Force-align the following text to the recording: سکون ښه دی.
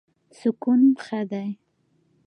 سکون 0.39 0.81
ښه 1.03 1.21
دی. 1.31 1.49